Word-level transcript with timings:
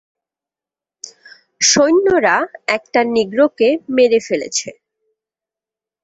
সৈন্যরা 1.63 2.35
একটা 2.67 2.99
নিগ্রোকে 3.15 3.69
মেরে 3.95 4.19
ফেলেছে। 4.27 4.69